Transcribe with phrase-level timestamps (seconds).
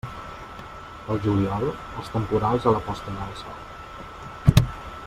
[1.09, 1.67] Pel juliol,
[2.01, 4.67] els temporals a la posta del sol.